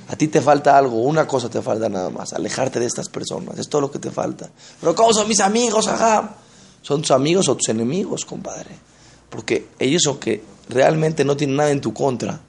a 0.09 0.15
ti 0.15 0.27
te 0.27 0.41
falta 0.41 0.77
algo, 0.77 0.97
una 0.97 1.25
cosa 1.25 1.49
te 1.49 1.61
falta 1.61 1.89
nada 1.89 2.09
más, 2.09 2.33
alejarte 2.33 2.79
de 2.79 2.85
estas 2.85 3.09
personas, 3.09 3.57
es 3.57 3.69
todo 3.69 3.81
lo 3.81 3.91
que 3.91 3.99
te 3.99 4.11
falta. 4.11 4.49
Pero 4.79 4.95
¿cómo 4.95 5.13
son 5.13 5.27
mis 5.27 5.39
amigos, 5.39 5.87
jaja? 5.87 6.35
¿Son 6.81 7.01
tus 7.01 7.11
amigos 7.11 7.47
o 7.47 7.55
tus 7.55 7.69
enemigos, 7.69 8.25
compadre? 8.25 8.71
Porque 9.29 9.69
ellos, 9.79 10.03
aunque 10.07 10.43
realmente 10.69 11.23
no 11.23 11.37
tiene 11.37 11.53
nada 11.55 11.71
en 11.71 11.79
tu 11.79 11.93
contra, 11.93 12.39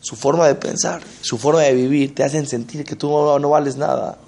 su 0.00 0.16
forma 0.16 0.46
de 0.46 0.54
pensar, 0.54 1.02
su 1.20 1.38
forma 1.38 1.62
de 1.62 1.74
vivir, 1.74 2.14
te 2.14 2.24
hacen 2.24 2.46
sentir 2.46 2.84
que 2.84 2.96
tú 2.96 3.08
no, 3.08 3.48
vales 3.48 3.76
nada. 3.76 4.18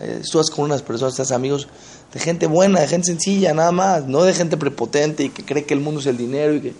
Eh, 0.00 0.20
estás 0.22 0.50
con 0.50 0.66
unas 0.66 0.82
personas, 0.82 1.14
estás 1.14 1.32
amigos 1.32 1.68
de 2.12 2.20
gente 2.20 2.46
buena, 2.46 2.80
de 2.80 2.88
gente 2.88 3.06
sencilla, 3.06 3.54
nada 3.54 3.72
más, 3.72 4.06
no 4.06 4.22
de 4.22 4.34
gente 4.34 4.56
prepotente 4.56 5.24
y 5.24 5.28
que 5.30 5.44
cree 5.44 5.64
que 5.64 5.74
el 5.74 5.80
mundo 5.80 6.00
es 6.00 6.06
el 6.06 6.16
dinero 6.16 6.54
y 6.54 6.60
que 6.60 6.74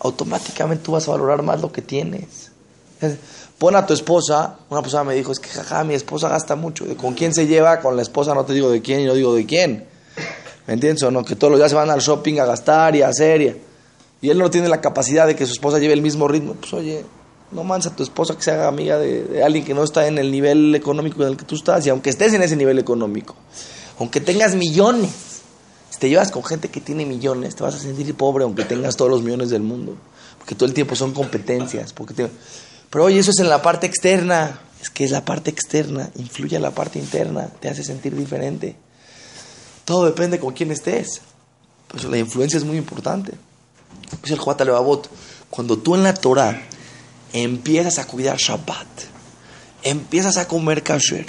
automáticamente 0.00 0.84
tú 0.84 0.92
vas 0.92 1.08
a 1.08 1.12
valorar 1.12 1.42
más 1.42 1.60
lo 1.60 1.72
que 1.72 1.82
tienes. 1.82 2.52
Pon 3.58 3.76
a 3.76 3.86
tu 3.86 3.94
esposa, 3.94 4.58
una 4.68 4.82
persona 4.82 5.04
me 5.04 5.14
dijo, 5.14 5.32
es 5.32 5.38
que 5.38 5.48
jaja, 5.48 5.84
mi 5.84 5.94
esposa 5.94 6.28
gasta 6.28 6.56
mucho. 6.56 6.84
¿Con 6.96 7.14
quién 7.14 7.32
se 7.32 7.46
lleva? 7.46 7.80
Con 7.80 7.96
la 7.96 8.02
esposa 8.02 8.34
no 8.34 8.44
te 8.44 8.52
digo 8.52 8.70
de 8.70 8.82
quién 8.82 9.00
y 9.00 9.04
no 9.04 9.14
digo 9.14 9.34
de 9.34 9.46
quién. 9.46 9.86
¿Me 10.66 10.74
entiendes 10.74 11.02
o 11.02 11.10
no? 11.10 11.24
Que 11.24 11.36
todos 11.36 11.52
los 11.52 11.60
días 11.60 11.70
se 11.70 11.76
van 11.76 11.90
al 11.90 12.00
shopping 12.00 12.40
a 12.40 12.46
gastar 12.46 12.96
y 12.96 13.02
a 13.02 13.08
hacer. 13.08 13.42
Y, 14.20 14.30
él 14.30 14.38
no 14.38 14.50
tiene 14.50 14.68
la 14.68 14.80
capacidad 14.80 15.26
de 15.26 15.36
que 15.36 15.46
su 15.46 15.52
esposa 15.52 15.78
lleve 15.78 15.92
el 15.92 16.02
mismo 16.02 16.26
ritmo. 16.26 16.54
Pues 16.54 16.72
oye, 16.72 17.04
no 17.50 17.64
mandes 17.64 17.92
a 17.92 17.96
tu 17.96 18.02
esposa 18.02 18.36
que 18.36 18.42
se 18.42 18.50
haga 18.50 18.68
amiga 18.68 18.98
de, 18.98 19.42
alguien 19.44 19.64
que 19.64 19.74
no 19.74 19.84
está 19.84 20.06
en 20.06 20.18
el 20.18 20.30
nivel 20.30 20.74
económico 20.74 21.22
en 21.22 21.30
el 21.30 21.36
que 21.36 21.44
tú 21.44 21.54
estás. 21.54 21.86
Y 21.86 21.90
aunque 21.90 22.10
estés 22.10 22.32
en 22.32 22.42
ese 22.42 22.56
nivel 22.56 22.78
económico, 22.78 23.36
aunque 23.98 24.20
tengas 24.20 24.54
millones, 24.54 25.10
si 25.90 25.98
te 25.98 26.08
llevas 26.08 26.30
con 26.30 26.42
gente 26.44 26.68
que 26.68 26.80
tiene 26.80 27.06
millones, 27.06 27.54
te 27.54 27.62
vas 27.62 27.74
a 27.74 27.78
sentir 27.78 28.12
pobre 28.14 28.44
aunque 28.44 28.64
tengas 28.64 28.96
todos 28.96 29.10
los 29.10 29.22
millones 29.22 29.50
del 29.50 29.62
mundo. 29.62 29.94
Porque 30.38 30.54
todo 30.54 30.66
el 30.66 30.74
tiempo 30.74 30.96
son 30.96 31.12
competencias. 31.12 31.92
Porque 31.92 32.28
Pero 32.90 33.04
oye, 33.04 33.20
eso 33.20 33.30
es 33.30 33.38
en 33.38 33.48
la 33.48 33.62
parte 33.62 33.86
externa. 33.86 34.60
Es 34.82 34.90
que 34.90 35.04
es 35.04 35.12
la 35.12 35.24
parte 35.24 35.50
externa, 35.50 36.10
influye 36.16 36.56
en 36.56 36.62
la 36.62 36.72
parte 36.72 36.98
interna, 36.98 37.48
te 37.58 37.70
hace 37.70 37.82
sentir 37.82 38.14
diferente. 38.14 38.76
Todo 39.86 40.04
depende 40.04 40.38
con 40.38 40.52
quién 40.52 40.70
estés. 40.70 41.22
Pues 41.88 42.04
la 42.04 42.18
influencia 42.18 42.58
es 42.58 42.64
muy 42.64 42.76
importante. 42.76 43.32
Dice 44.22 44.34
el 44.34 44.40
Juat 44.40 44.60
Levavot, 44.60 45.08
cuando 45.48 45.78
tú 45.78 45.94
en 45.94 46.02
la 46.02 46.12
Torah 46.12 46.60
empiezas 47.34 47.98
a 47.98 48.06
cuidar 48.06 48.38
Shabbat, 48.38 48.86
empiezas 49.82 50.36
a 50.36 50.46
comer 50.48 50.82
kasher, 50.82 51.26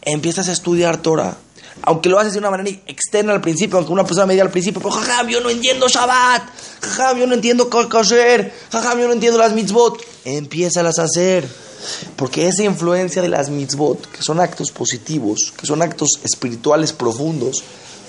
empiezas 0.00 0.48
a 0.48 0.52
estudiar 0.52 0.96
Torah, 0.96 1.36
aunque 1.82 2.08
lo 2.08 2.18
haces 2.18 2.32
de 2.32 2.38
una 2.38 2.50
manera 2.50 2.70
externa 2.86 3.32
al 3.32 3.40
principio, 3.42 3.76
aunque 3.76 3.92
una 3.92 4.04
persona 4.04 4.26
me 4.26 4.32
diga 4.32 4.44
al 4.44 4.50
principio, 4.50 4.80
pero 4.80 4.94
jajam, 4.94 5.28
yo 5.28 5.40
no 5.40 5.50
entiendo 5.50 5.88
Shabbat, 5.88 6.42
jajam, 6.80 7.18
yo 7.18 7.26
no 7.26 7.34
entiendo 7.34 7.68
kasher, 7.68 8.52
jajam, 8.70 8.98
yo 8.98 9.06
no 9.06 9.12
entiendo 9.12 9.38
las 9.38 9.52
mitzvot, 9.52 10.02
empieza 10.24 10.80
a 10.80 10.88
hacer. 10.88 11.46
Porque 12.16 12.46
esa 12.46 12.62
influencia 12.62 13.20
de 13.20 13.28
las 13.28 13.50
mitzvot, 13.50 14.06
que 14.10 14.22
son 14.22 14.40
actos 14.40 14.70
positivos, 14.70 15.52
que 15.56 15.66
son 15.66 15.82
actos 15.82 16.20
espirituales 16.22 16.92
profundos, 16.92 17.62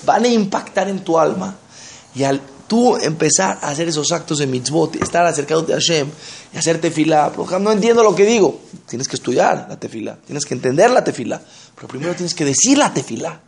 van 0.06 0.26
a 0.26 0.28
impactar 0.28 0.88
en 0.88 1.04
tu 1.04 1.18
alma. 1.18 1.56
Y 2.14 2.24
al 2.24 2.40
tú 2.68 2.98
empezar 2.98 3.60
a 3.62 3.70
hacer 3.70 3.88
esos 3.88 4.12
actos 4.12 4.40
de 4.40 4.48
mitzvot, 4.48 4.96
estar 4.96 5.26
acercado 5.26 5.66
a 5.70 5.74
Hashem 5.74 6.08
y 6.54 6.58
hacer 6.58 6.80
tefila, 6.80 7.32
no 7.60 7.72
entiendo 7.72 8.04
lo 8.04 8.16
que 8.16 8.26
digo. 8.26 8.60
Tienes 8.88 9.08
que 9.08 9.16
estudiar 9.16 9.68
la 9.70 9.80
tefila, 9.80 10.18
tienes 10.26 10.46
que 10.46 10.54
entender 10.54 10.90
la 10.90 11.04
tefila, 11.04 11.42
pero 11.76 11.88
primero 11.88 12.14
tienes 12.16 12.34
que 12.34 12.46
decir 12.46 12.78
la 12.78 12.94
tefila. 12.94 13.40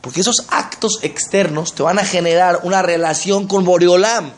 Porque 0.00 0.20
esos 0.20 0.46
actos 0.50 0.98
externos 1.02 1.74
te 1.74 1.82
van 1.82 1.98
a 1.98 2.04
generar 2.04 2.60
una 2.64 2.82
relación 2.82 3.46
con 3.46 3.64
Boreolam. 3.64 4.32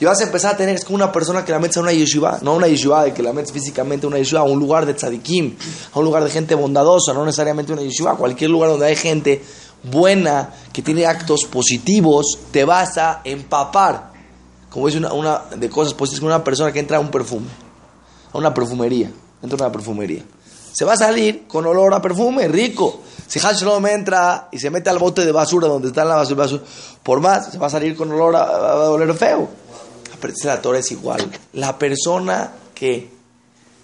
Y 0.00 0.04
vas 0.04 0.20
a 0.20 0.24
empezar 0.24 0.54
a 0.54 0.56
tener, 0.56 0.76
es 0.76 0.84
como 0.84 0.94
una 0.94 1.10
persona 1.10 1.44
que 1.44 1.50
la 1.50 1.58
metes 1.58 1.76
a 1.78 1.80
una 1.80 1.92
yeshiva, 1.92 2.38
no 2.42 2.54
una 2.54 2.68
yeshiva 2.68 3.02
de 3.02 3.12
que 3.12 3.22
la 3.22 3.32
metes 3.32 3.50
físicamente 3.50 4.06
a 4.06 4.08
una 4.08 4.18
yeshiva, 4.18 4.42
a 4.42 4.44
un 4.44 4.60
lugar 4.60 4.86
de 4.86 4.94
tzadikim, 4.94 5.56
a 5.92 5.98
un 5.98 6.04
lugar 6.04 6.22
de 6.22 6.30
gente 6.30 6.54
bondadosa, 6.54 7.12
no 7.14 7.24
necesariamente 7.24 7.72
una 7.72 7.82
yeshiva, 7.82 8.12
a 8.12 8.16
cualquier 8.16 8.50
lugar 8.50 8.70
donde 8.70 8.86
hay 8.86 8.94
gente 8.94 9.42
buena, 9.82 10.50
que 10.72 10.82
tiene 10.82 11.06
actos 11.06 11.44
positivos, 11.50 12.38
te 12.50 12.64
vas 12.64 12.98
a 12.98 13.20
empapar. 13.24 14.12
Como 14.70 14.88
es 14.88 14.94
una, 14.94 15.12
una 15.12 15.38
de 15.56 15.70
cosas 15.70 15.94
positivas, 15.94 16.24
una 16.24 16.44
persona 16.44 16.72
que 16.72 16.80
entra 16.80 16.98
a 16.98 17.00
un 17.00 17.10
perfume, 17.10 17.48
a 18.32 18.38
una 18.38 18.52
perfumería, 18.52 19.10
entra 19.42 19.58
a 19.58 19.68
una 19.68 19.72
perfumería. 19.72 20.22
Se 20.72 20.84
va 20.84 20.92
a 20.92 20.96
salir 20.96 21.46
con 21.48 21.66
olor 21.66 21.94
a 21.94 22.02
perfume, 22.02 22.46
rico. 22.46 23.00
Si 23.26 23.40
Hashem 23.40 23.86
entra 23.86 24.48
y 24.52 24.58
se 24.58 24.70
mete 24.70 24.90
al 24.90 24.98
bote 24.98 25.24
de 25.24 25.32
basura 25.32 25.66
donde 25.66 25.88
está 25.88 26.04
la 26.04 26.16
basura, 26.16 26.46
por 27.02 27.20
más, 27.20 27.50
se 27.50 27.58
va 27.58 27.66
a 27.66 27.70
salir 27.70 27.96
con 27.96 28.12
olor 28.12 28.36
a, 28.36 28.42
a, 28.42 28.90
oler 28.90 29.12
feo. 29.14 29.48
La 30.44 30.60
Torah 30.60 30.78
es 30.78 30.90
igual. 30.92 31.30
La 31.54 31.78
persona 31.78 32.52
que 32.74 33.10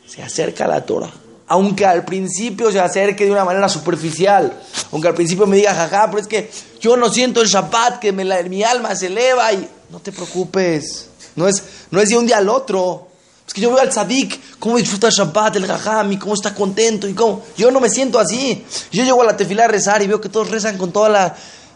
se 0.07 0.23
acerca 0.23 0.67
a 0.67 0.69
la 0.69 0.85
Torah 0.85 1.11
aunque 1.47 1.85
al 1.85 2.05
principio 2.05 2.73
se 2.73 2.81
acerque 2.81 3.25
de 3.25 3.31
una 3.31 3.45
manera 3.45 3.69
superficial, 3.69 4.59
aunque 4.93 5.09
al 5.09 5.15
principio 5.15 5.47
me 5.47 5.57
diga, 5.57 5.75
jaja, 5.75 6.07
pero 6.07 6.21
es 6.21 6.27
que 6.27 6.51
yo 6.81 6.97
no 6.97 7.11
siento 7.11 7.43
el 7.43 7.49
Shabbat, 7.49 7.99
que 7.99 8.13
mi 8.13 8.63
alma 8.63 8.95
se 8.97 9.07
eleva 9.07 9.53
y 9.53 9.69
no 9.91 10.01
te 10.01 10.13
preocupes, 10.13 11.09
no 11.37 11.47
es, 11.47 11.63
no 11.91 12.01
es 12.01 12.09
de 12.09 12.17
un 12.17 12.27
día 12.27 12.39
al 12.39 12.49
otro. 12.49 13.09
Es 13.47 13.53
que 13.53 13.61
yo 13.61 13.69
veo 13.71 13.81
al 13.81 13.91
tzadik, 13.91 14.59
cómo 14.59 14.79
disfruta 14.79 15.09
el 15.09 15.13
Shabbat, 15.13 15.57
el 15.57 16.13
y 16.13 16.17
cómo 16.17 16.35
está 16.35 16.55
contento 16.55 17.07
y 17.07 17.13
cómo. 17.13 17.43
Yo 17.59 17.71
no 17.71 17.79
me 17.79 17.91
siento 17.91 18.19
así. 18.19 18.65
Yo 18.91 19.05
llego 19.05 19.21
a 19.21 19.27
la 19.27 19.37
tefila 19.37 19.65
a 19.65 19.69
rezar 19.69 20.03
y 20.03 20.07
veo 20.07 20.19
que 20.21 20.31
todos 20.31 20.51
rezan 20.51 20.79
con 20.79 20.93
todo 20.93 21.15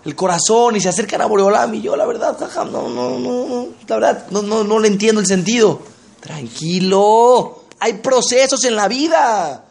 el 0.05 0.17
corazón 0.17 0.77
y 0.77 0.81
se 0.81 0.89
acercan 0.89 1.21
a 1.21 1.27
Boreolam 1.27 1.75
y 1.75 1.83
yo, 1.83 1.95
la 1.95 2.07
verdad, 2.07 2.39
jajam, 2.39 2.73
no, 2.73 2.89
no, 2.89 3.19
no, 3.19 3.69
la 3.87 3.97
verdad, 3.97 4.27
no, 4.31 4.41
no, 4.41 4.65
no 4.65 4.79
le 4.79 4.89
entiendo 4.89 5.21
el 5.21 5.27
sentido. 5.27 5.83
Tranquilo, 6.21 7.58
hay 7.81 7.95
procesos 7.95 8.65
en 8.65 8.77
la 8.77 8.89
vida. 8.89 9.65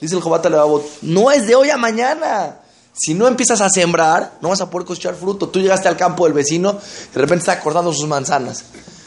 Dice 0.00 0.16
el 0.16 0.20
Jobat 0.20 0.44
Levavot, 0.46 0.84
no 1.02 1.30
es 1.30 1.46
de 1.46 1.54
hoy 1.54 1.70
a 1.70 1.76
mañana. 1.76 2.56
Si 2.92 3.14
no 3.14 3.26
empiezas 3.26 3.60
a 3.60 3.70
sembrar, 3.70 4.32
no 4.40 4.50
vas 4.50 4.60
a 4.60 4.68
poder 4.68 4.86
cosechar 4.86 5.14
fruto. 5.14 5.48
Tú 5.48 5.60
llegaste 5.60 5.88
al 5.88 5.96
campo 5.96 6.24
del 6.24 6.34
vecino, 6.34 6.72
de 6.72 7.20
repente 7.20 7.40
está 7.40 7.60
cortando 7.60 7.92
sus 7.92 8.06
manzanas. 8.06 8.64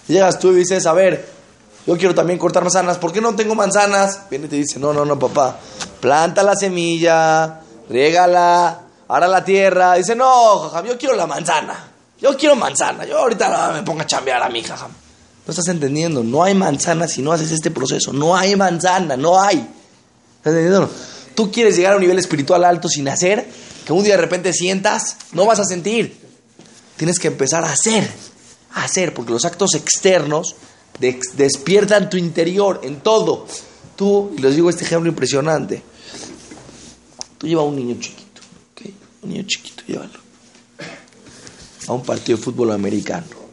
Llegas 0.07 0.39
tú 0.39 0.51
y 0.51 0.55
dices, 0.55 0.85
a 0.85 0.93
ver, 0.93 1.27
yo 1.85 1.97
quiero 1.97 2.15
también 2.15 2.39
cortar 2.39 2.63
manzanas, 2.63 2.97
¿por 2.97 3.11
qué 3.11 3.21
no 3.21 3.35
tengo 3.35 3.53
manzanas? 3.53 4.21
Viene 4.29 4.47
y 4.47 4.49
te 4.49 4.55
dice, 4.55 4.79
no, 4.79 4.91
no, 4.91 5.05
no, 5.05 5.19
papá, 5.19 5.57
planta 5.99 6.41
la 6.41 6.55
semilla, 6.55 7.61
riégala, 7.89 8.81
hará 9.07 9.27
la 9.27 9.43
tierra. 9.43 9.93
Dice, 9.95 10.15
no, 10.15 10.59
jajam, 10.59 10.85
yo 10.85 10.97
quiero 10.97 11.15
la 11.15 11.27
manzana. 11.27 11.91
Yo 12.19 12.35
quiero 12.37 12.55
manzana. 12.55 13.05
Yo 13.05 13.19
ahorita 13.19 13.71
me 13.73 13.83
pongo 13.83 14.01
a 14.01 14.05
chambear 14.07 14.41
a 14.41 14.49
mi 14.49 14.63
jajam. 14.63 14.91
No 15.45 15.51
estás 15.51 15.67
entendiendo, 15.67 16.23
no 16.23 16.43
hay 16.43 16.55
manzana 16.55 17.07
si 17.07 17.21
no 17.21 17.31
haces 17.31 17.51
este 17.51 17.69
proceso. 17.69 18.11
No 18.11 18.35
hay 18.35 18.55
manzana, 18.55 19.15
no 19.15 19.39
hay. 19.39 19.67
Tú 21.35 21.51
quieres 21.51 21.75
llegar 21.75 21.93
a 21.93 21.95
un 21.97 22.01
nivel 22.01 22.17
espiritual 22.17 22.63
alto 22.63 22.87
sin 22.87 23.07
hacer, 23.07 23.47
que 23.85 23.93
un 23.93 24.03
día 24.03 24.15
de 24.15 24.21
repente 24.21 24.53
sientas, 24.53 25.17
no 25.33 25.45
vas 25.45 25.59
a 25.59 25.65
sentir. 25.65 26.17
Tienes 26.97 27.19
que 27.19 27.27
empezar 27.27 27.63
a 27.63 27.71
hacer, 27.71 28.09
a 28.73 28.83
hacer, 28.83 29.13
porque 29.13 29.31
los 29.31 29.45
actos 29.45 29.75
externos 29.75 30.55
despiertan 30.99 32.09
tu 32.09 32.17
interior 32.17 32.81
en 32.83 33.01
todo. 33.01 33.45
Tú, 33.95 34.33
y 34.37 34.41
les 34.41 34.55
digo 34.55 34.69
este 34.69 34.83
ejemplo 34.83 35.09
impresionante, 35.09 35.81
tú 37.37 37.47
llevas 37.47 37.65
a 37.65 37.67
un 37.67 37.75
niño 37.75 37.97
chiquito, 37.99 38.41
un 39.21 39.29
niño 39.29 39.43
chiquito, 39.47 39.83
llévalo, 39.87 40.19
a 41.87 41.93
un 41.93 42.03
partido 42.03 42.37
de 42.37 42.43
fútbol 42.43 42.71
americano. 42.71 43.44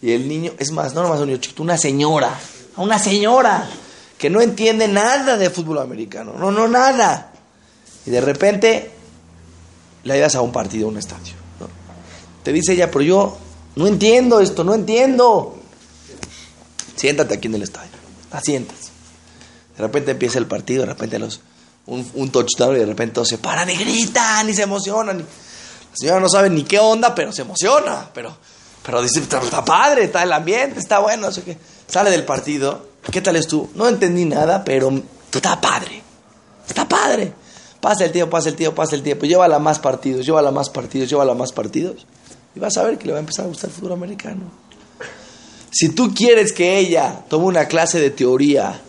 Y 0.00 0.12
el 0.12 0.28
niño, 0.28 0.52
es 0.58 0.70
más, 0.70 0.94
no 0.94 1.02
nomás 1.02 1.20
un 1.20 1.26
niño 1.26 1.38
chiquito, 1.38 1.62
una 1.62 1.76
señora, 1.76 2.38
una 2.76 2.98
señora 2.98 3.68
que 4.16 4.30
no 4.30 4.40
entiende 4.40 4.88
nada 4.88 5.36
de 5.36 5.50
fútbol 5.50 5.78
americano, 5.78 6.34
no, 6.38 6.50
no, 6.50 6.68
nada. 6.68 7.32
Y 8.06 8.10
de 8.10 8.20
repente 8.20 8.90
la 10.04 10.14
llevas 10.14 10.34
a 10.34 10.40
un 10.40 10.52
partido, 10.52 10.86
a 10.86 10.90
un 10.90 10.98
estadio. 10.98 11.34
Te 12.42 12.52
dice 12.52 12.72
ella, 12.72 12.90
pero 12.90 13.02
yo 13.02 13.38
no 13.76 13.86
entiendo 13.86 14.40
esto, 14.40 14.64
no 14.64 14.74
entiendo. 14.74 15.58
Siéntate 16.96 17.34
aquí 17.34 17.48
en 17.48 17.54
el 17.54 17.62
estadio, 17.62 17.90
la 18.32 18.40
sientas. 18.40 18.90
De 19.76 19.82
repente 19.82 20.12
empieza 20.12 20.38
el 20.38 20.46
partido, 20.46 20.82
de 20.82 20.86
repente 20.86 21.18
los, 21.18 21.40
un, 21.86 22.08
un 22.14 22.30
touchdown 22.30 22.76
y 22.76 22.80
de 22.80 22.86
repente 22.86 23.24
se 23.24 23.38
paran 23.38 23.68
y 23.70 23.76
gritan 23.76 24.48
y 24.48 24.54
se 24.54 24.62
emocionan. 24.62 25.18
La 25.18 25.96
señora 25.96 26.20
no 26.20 26.28
sabe 26.28 26.50
ni 26.50 26.64
qué 26.64 26.78
onda, 26.78 27.14
pero 27.14 27.32
se 27.32 27.42
emociona. 27.42 28.10
Pero, 28.12 28.36
pero 28.88 29.02
dice, 29.02 29.20
está 29.20 29.62
padre, 29.66 30.04
está 30.04 30.22
el 30.22 30.32
ambiente, 30.32 30.78
está 30.80 31.00
bueno. 31.00 31.28
Sale 31.86 32.10
del 32.10 32.24
partido 32.24 32.88
¿Qué 33.10 33.20
tal 33.20 33.36
es 33.36 33.46
tú? 33.46 33.68
No 33.74 33.86
entendí 33.86 34.24
nada, 34.24 34.64
pero 34.64 34.90
está 35.30 35.60
padre. 35.60 36.02
Está 36.66 36.88
padre. 36.88 37.34
Pasa 37.82 38.06
el 38.06 38.12
tiempo, 38.12 38.30
pasa 38.30 38.48
el 38.48 38.56
tiempo, 38.56 38.76
pasa 38.76 38.96
el 38.96 39.02
tiempo. 39.02 39.26
Llévala 39.26 39.58
más 39.58 39.78
partidos, 39.78 40.24
llévala 40.24 40.50
más 40.50 40.70
partidos, 40.70 41.10
llévala 41.10 41.34
más 41.34 41.52
partidos. 41.52 42.06
Y 42.56 42.60
vas 42.60 42.78
a 42.78 42.82
ver 42.82 42.96
que 42.96 43.04
le 43.04 43.12
va 43.12 43.18
a 43.18 43.20
empezar 43.20 43.44
a 43.44 43.48
gustar 43.48 43.68
el 43.68 43.76
fútbol 43.76 43.92
americano. 43.92 44.40
Si 45.70 45.90
tú 45.90 46.14
quieres 46.14 46.54
que 46.54 46.78
ella 46.78 47.24
tome 47.28 47.44
una 47.44 47.66
clase 47.66 48.00
de 48.00 48.08
teoría 48.08 48.80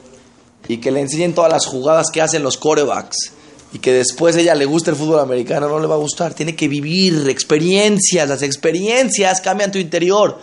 y 0.70 0.78
que 0.78 0.92
le 0.92 1.02
enseñen 1.02 1.36
todas 1.36 1.52
las 1.52 1.66
jugadas 1.66 2.08
que 2.10 2.22
hacen 2.22 2.42
los 2.42 2.56
corebacks 2.56 3.34
y 3.72 3.80
que 3.80 3.94
después 3.94 4.36
ella 4.36 4.56
le 4.56 4.66
guste 4.66 4.92
el 4.92 4.96
fútbol 4.96 5.20
americano, 5.20 5.70
no 5.70 5.80
le 5.80 5.88
va 5.88 5.96
a 5.96 6.00
gustar. 6.00 6.34
Tiene 6.34 6.56
que 6.56 6.68
vivir 6.68 7.30
experiencias. 7.30 8.28
Las 8.28 8.42
experiencias 8.42 9.42
cambian 9.42 9.72
tu 9.72 9.78
interior. 9.78 10.40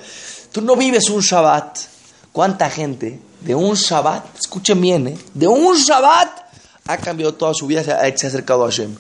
Tú 0.53 0.61
no 0.63 0.77
vives 0.77 1.11
un 1.11 1.21
Shabbat. 1.21 1.79
¿Cuánta 2.33 2.71
gente 2.71 3.19
de 3.41 3.55
un 3.55 3.75
Shabbat, 3.75 4.39
escuchen 4.39 4.81
bien, 4.81 5.09
¿eh? 5.09 5.19
de 5.35 5.47
un 5.47 5.77
Shabbat 5.77 6.47
ha 6.87 6.97
cambiado 6.99 7.35
toda 7.35 7.55
su 7.55 7.67
vida, 7.67 7.83
se 7.83 7.93
ha, 7.93 8.03
acercado 8.03 8.65
a 8.65 8.71
Hashem. 8.71 8.95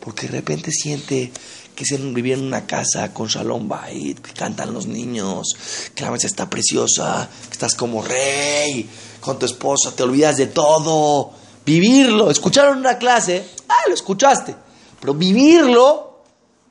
Porque 0.00 0.26
de 0.26 0.32
repente 0.32 0.70
siente 0.70 1.30
que 1.74 1.84
es 1.84 2.14
vivir 2.14 2.34
en 2.34 2.44
una 2.44 2.66
casa 2.66 3.12
con 3.12 3.28
Shalom 3.28 3.68
Bait, 3.68 4.18
que 4.18 4.32
cantan 4.32 4.72
los 4.72 4.86
niños, 4.86 5.54
que 5.94 6.02
la 6.02 6.10
mesa 6.10 6.26
está 6.26 6.48
preciosa, 6.48 7.28
que 7.48 7.52
estás 7.52 7.74
como 7.74 8.02
rey, 8.02 8.88
con 9.20 9.38
tu 9.38 9.46
esposa, 9.46 9.92
te 9.94 10.02
olvidas 10.02 10.36
de 10.36 10.46
todo. 10.46 11.32
Vivirlo, 11.64 12.30
escucharon 12.30 12.78
una 12.78 12.98
clase, 12.98 13.44
ah, 13.70 13.88
lo 13.88 13.94
escuchaste, 13.94 14.54
pero 15.00 15.14
vivirlo, 15.14 16.22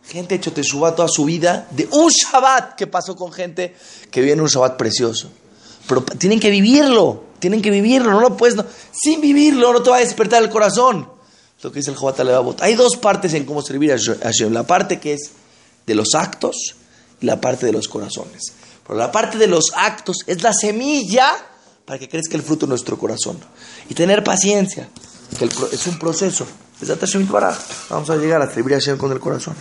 gente 0.08 0.36
hecho 0.36 0.52
te 0.52 0.64
suba 0.64 0.96
toda 0.96 1.08
su 1.08 1.26
vida 1.26 1.68
de 1.72 1.88
un 1.92 2.10
Shabbat 2.10 2.76
que 2.76 2.88
pasó 2.88 3.16
con 3.16 3.32
gente 3.32 3.76
que 4.12 4.22
vive 4.22 4.34
en 4.34 4.42
un 4.42 4.48
Shabbat 4.48 4.78
precioso. 4.78 5.30
Pero 5.88 6.04
tienen 6.04 6.40
que 6.40 6.52
vivirlo, 6.52 7.24
tienen 7.40 7.62
que 7.62 7.72
vivirlo, 7.72 8.12
no 8.12 8.20
lo 8.20 8.38
puedes, 8.38 8.56
sin 8.92 9.22
vivirlo 9.22 9.74
no 9.74 9.82
te 9.82 9.90
va 9.90 9.98
a 9.98 10.02
despertar 10.02 10.44
el 10.44 10.50
corazón. 10.50 11.20
Lo 11.62 11.72
que 11.72 11.80
dice 11.80 11.92
el 11.92 11.98
Jobat 11.98 12.20
Levavot. 12.20 12.62
Hay 12.62 12.76
dos 12.76 12.96
partes 12.96 13.34
en 13.34 13.46
cómo 13.46 13.62
servir 13.62 13.92
a 13.92 13.98
Hashem. 13.98 14.54
La 14.54 14.66
parte 14.66 15.00
que 15.00 15.14
es 15.14 15.32
de 15.86 15.96
los 15.96 16.16
actos 16.16 16.76
y 17.20 17.26
la 17.26 17.42
parte 17.42 17.66
de 17.66 17.74
los 17.74 17.88
corazones. 17.88 18.54
Pero 18.88 18.98
la 18.98 19.12
parte 19.12 19.38
de 19.38 19.48
los 19.48 19.66
actos 19.76 20.20
es 20.26 20.42
la 20.42 20.54
semilla 20.54 21.34
para 21.86 22.00
que 22.00 22.08
crezca 22.08 22.38
el 22.38 22.44
fruto 22.44 22.66
en 22.66 22.70
nuestro 22.70 22.98
corazón. 22.98 23.40
Y 23.90 23.94
tener 23.94 24.24
paciencia, 24.24 24.90
que 25.38 25.46
es 25.46 25.88
un 25.88 26.00
proceso. 26.00 26.48
Vamos 27.90 28.10
a 28.10 28.16
llegar 28.16 28.42
a 28.42 28.50
servir 28.50 28.74
a 28.74 28.78
Hashem 28.78 28.98
con 28.98 29.12
el 29.12 29.20
corazón. 29.20 29.56